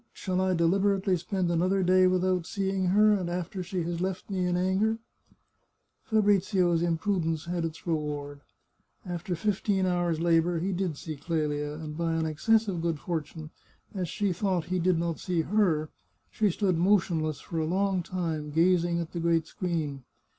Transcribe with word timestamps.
shall 0.13 0.41
I 0.41 0.55
deliberately 0.55 1.15
spend 1.15 1.51
another 1.51 1.83
day 1.83 2.07
without 2.07 2.47
seeing 2.47 2.85
her, 2.85 3.11
and 3.13 3.29
after 3.29 3.61
she 3.61 3.83
has 3.83 4.01
left 4.01 4.31
me 4.31 4.47
in 4.47 4.57
anger?" 4.57 4.97
Fabrizio's 6.09 6.81
imprudence 6.81 7.45
had 7.45 7.63
its 7.63 7.85
reward; 7.85 8.41
after 9.05 9.35
fifteen 9.35 9.85
hours' 9.85 10.19
labour 10.19 10.57
he 10.57 10.71
did 10.73 10.97
see 10.97 11.15
Qelia, 11.17 11.75
and, 11.75 11.95
by 11.95 12.13
an 12.15 12.25
excess 12.25 12.67
of 12.67 12.81
good 12.81 12.97
fortune, 12.99 13.51
as 13.93 14.09
she 14.09 14.33
thought 14.33 14.65
he 14.65 14.79
did 14.79 14.97
not 14.97 15.19
see 15.19 15.41
her, 15.41 15.91
she 16.31 16.49
stood 16.49 16.79
motionless 16.79 17.39
for 17.39 17.59
a 17.59 17.65
long 17.65 18.01
time, 18.01 18.49
gazing 18.49 18.99
at 18.99 19.11
the 19.11 19.19
great 19.19 19.45
screen. 19.45 20.01